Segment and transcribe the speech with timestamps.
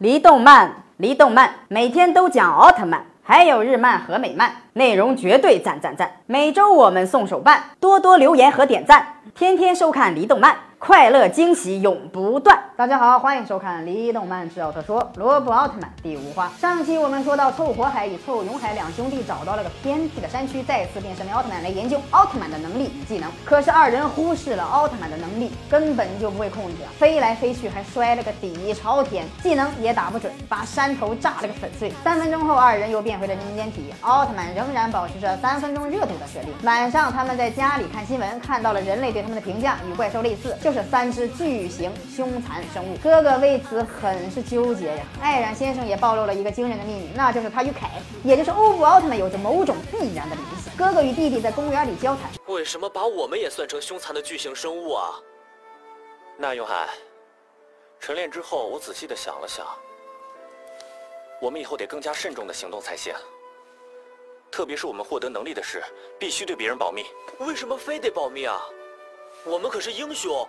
[0.00, 6.10] 离动漫，离动漫，每天都讲奥特曼，还有日漫和美漫，内容绝对赞赞赞。
[6.24, 10.56] 每周我们送手办，多多留言和点赞，天天收看离动漫。
[10.78, 12.58] 快乐惊喜永不断。
[12.80, 16.50] 大家好，欢迎收看《离动漫之奥特说》罗布奥特曼第五话。
[16.58, 23.30] 上期我们说到，凑火海与凑永海两兄弟找到了个偏僻的山区，再次变身为奥特曼来研究奥特曼的能力与技能。
[23.44, 31.92] 可是二人忽视了奥特曼的能力根本就不会控制，飞来飞去还摔了个底朝天，技能也打不准，把山头炸了个粉碎。
[32.02, 36.54] 三分钟后，二人又变回了人间体，奥特曼仍然保持着三分钟热度的设定。
[36.62, 40.56] 晚上，他们在家里看新闻，看到了人类对他们的评价与怪兽类似。
[40.62, 45.04] 就是三只巨型凶残生物，哥哥为此很是纠结呀。
[45.20, 50.70] 艾然先生也暴露了一个惊人的秘密，那就是他与凯，也就是欧布奥特曼有着某种必然的联系。
[50.76, 55.20] 哥哥与弟弟在公园里交谈，为什么把我们也算成凶残的巨型生物啊？
[56.36, 56.88] 那永海，
[57.98, 59.66] 晨练之后，我仔细的想了想，
[61.40, 63.12] 我们以后得更加慎重的行动才行。
[64.50, 65.82] 特别是我们获得能力的事，
[66.18, 67.04] 必须对别人保密。
[67.38, 68.60] 为什么非得保密啊？
[69.44, 70.46] 我们可是英雄，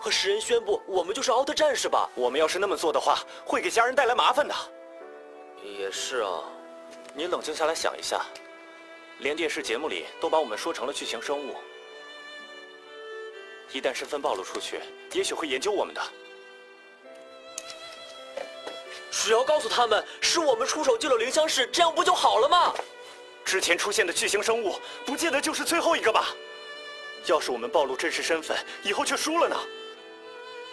[0.00, 2.08] 和世人宣布我们就是奥特战士吧？
[2.14, 4.54] 我们要是那么做的话，会给家人带来麻烦的。
[5.62, 6.44] 也是啊，
[7.14, 8.24] 你冷静下来想一下，
[9.18, 11.56] 连电视节目里都把我们说成了巨型生物，
[13.72, 14.80] 一旦身份暴露出去，
[15.12, 16.00] 也许会研究我们的。
[19.10, 22.72] 只要告诉他们是我们出手救了凌香氏，这样不就好了吗？
[23.44, 26.28] 之前出现的巨型生物，不见得就是最后一个吧？
[27.26, 29.56] 要是我们暴露真实身份，以后却输了呢？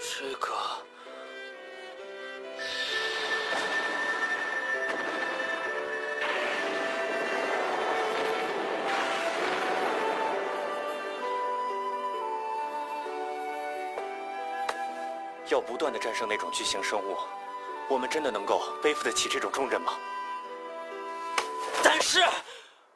[0.08, 0.54] 这个
[15.48, 17.18] 要不断的战胜那种巨型生物，
[17.90, 19.94] 我们真的能够背负得起这种重任吗？
[21.84, 22.24] 但是，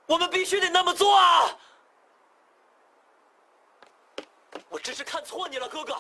[0.06, 1.58] 我们必须得那么做啊！
[4.70, 5.98] 我真是看错你了，哥哥。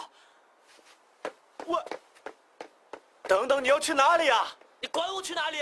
[1.70, 1.86] 我，
[3.28, 4.48] 等等，你要去哪里啊？
[4.82, 5.60] 你管我去哪里？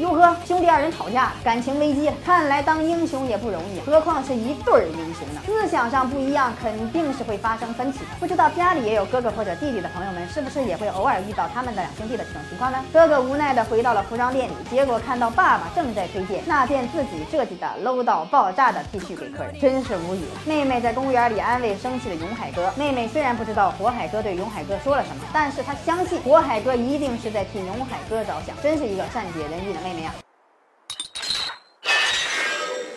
[0.00, 5.40] 哟呵，兄弟二人吵架，感情危机，看来当英雄也不容易，何况是一对儿英雄呢？
[5.46, 8.06] 思想上不一样，肯定是会发生分歧的。
[8.18, 12.78] 不知道家里也有哥哥或者弟弟的朋友们，是不是也会偶尔遇到他们的两兄弟的这种情况呢？
[12.92, 20.40] 哥哥无奈的回到了服装店里，结果看到爸爸正在推荐那件自己设计的 low 到爆炸的 T 恤给客人，真是无语了。
[20.44, 30.14] 妹妹在公园里安慰生气的永海哥，妹妹虽然不知道火海哥对永海哥说了什么，但是她相信火海哥一定是在替永海哥着想，真是一个善解人意的妹妹啊。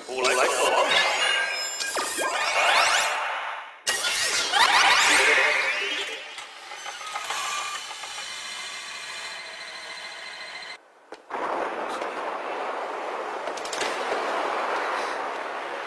[0.08, 0.86] 布莱克王，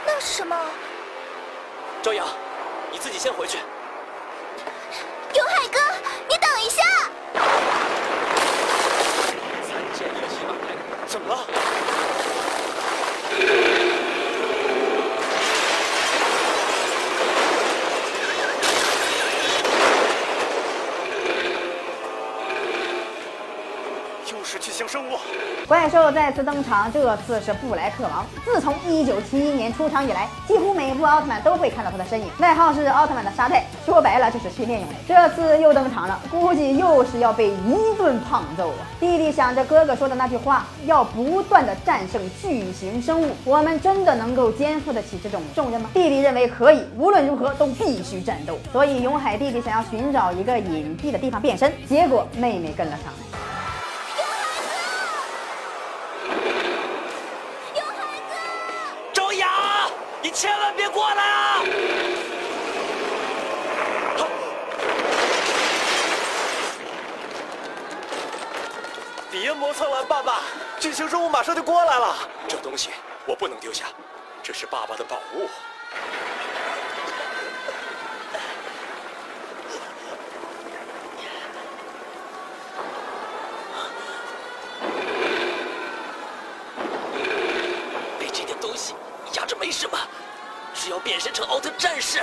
[0.04, 0.54] 那是什么？
[2.02, 2.28] 朝阳，
[2.92, 3.56] 你自己先回去。
[25.66, 28.26] 怪兽再次登场，这次是布莱克王。
[28.44, 34.94] 自从1971年出场以来，几乎每部奥特曼都会看到他的身影，外号是奥特曼的沙袋，说白了就是训练用的。
[35.06, 38.82] 这次又登场了，估计又是要被一顿胖揍啊！
[38.98, 45.88] 弟弟想着哥哥说的那句话，要不断的战胜巨型生物，我们真的能够肩负得起这种重任吗？
[45.94, 48.58] 弟弟认为可以，无论如何都必须战斗。
[48.72, 53.49] 所以永海弟弟想要寻找一个隐蔽的地方变身，结果妹妹跟了上来。
[70.20, 70.40] 爸爸！
[70.78, 72.14] 巨型生物马上就过来了。
[72.46, 72.90] 这东西
[73.24, 73.86] 我不能丢下，
[74.42, 75.48] 这是爸爸的宝物。
[88.18, 88.94] 被这点东西
[89.32, 89.98] 压着没什么，
[90.74, 92.20] 只要变身成奥特战士。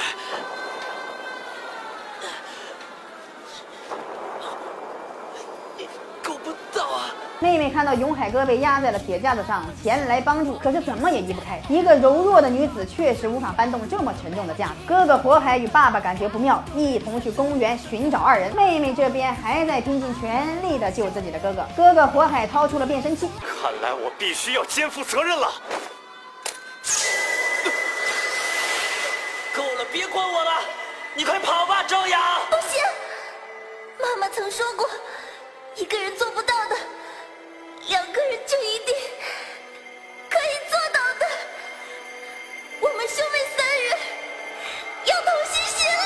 [6.21, 7.09] 够不到啊！
[7.39, 11.61] 妹妹看到永海哥被压在了铁架子上，前来帮助，可是怎么也移不开。
[11.69, 14.73] 一个柔弱的女子确实无法搬动这么沉重的架子。
[14.87, 18.55] 哥哥火海与爸爸感觉不妙，一同去公园寻找二人。
[18.55, 21.67] 妹妹这边还在拼尽全力的救自己的哥哥。
[21.75, 25.47] 哥哥火海掏出了变身器，看来我必须要肩负责任了。
[29.55, 30.51] 够了，别管我了，
[31.15, 32.19] 你快跑吧，朝阳！
[32.49, 32.81] 不行，
[33.99, 34.89] 妈妈曾说过，
[35.75, 36.75] 一个人做不到的，
[37.87, 38.95] 两个人就一定
[40.29, 41.25] 可以做到的。
[42.81, 43.97] 我们兄妹三人
[45.05, 46.05] 要同心协力。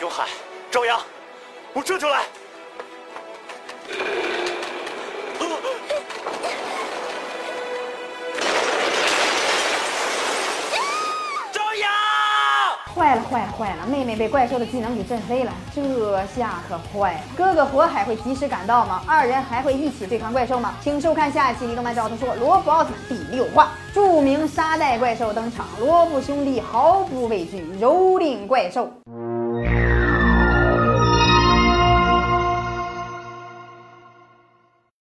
[0.00, 0.28] 永海，
[0.70, 1.04] 朝阳，
[1.72, 2.24] 我这就来。
[12.96, 13.86] 坏了坏了坏了！
[13.86, 15.82] 妹妹被怪兽的技能给震飞了，这
[16.34, 17.20] 下可坏了。
[17.36, 19.02] 哥哥火海会及时赶到吗？
[19.06, 20.72] 二人还会一起对抗怪兽吗？
[20.80, 28.90] 请收看下一期《离动漫照》说罗布奥特曼第六话，著名沙袋怪兽登场，罗布兄弟毫不畏惧，蹂躏怪兽。